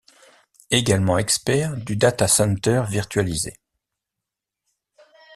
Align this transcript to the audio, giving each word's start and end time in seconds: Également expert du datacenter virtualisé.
Également 0.71 1.19
expert 1.19 1.77
du 1.77 1.95
datacenter 1.95 2.81
virtualisé. 2.89 3.53